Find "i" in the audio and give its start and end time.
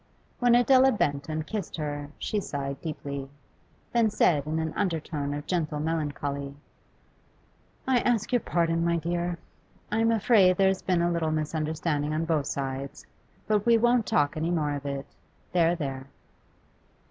7.87-7.99, 9.91-9.99